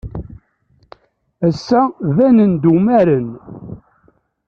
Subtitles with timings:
[1.47, 1.81] Ass-a,
[2.15, 3.29] banen-d umaren.